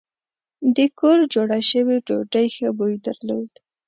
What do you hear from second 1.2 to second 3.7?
جوړه شوې ډوډۍ ښه بوی درلود.